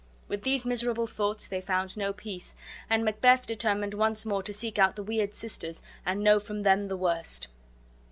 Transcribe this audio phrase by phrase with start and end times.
[0.27, 2.55] With these miserable thoughts they found no peace,
[2.89, 6.87] and Macbeth determined once more to seek out the weird sisters and know from them
[6.87, 7.49] the worst.